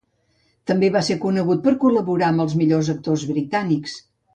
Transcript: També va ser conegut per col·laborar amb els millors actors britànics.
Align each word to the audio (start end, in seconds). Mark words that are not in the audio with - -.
També 0.71 0.89
va 0.95 1.03
ser 1.09 1.19
conegut 1.27 1.63
per 1.67 1.75
col·laborar 1.85 2.33
amb 2.33 2.45
els 2.49 2.59
millors 2.65 2.95
actors 2.99 3.31
britànics. 3.35 4.01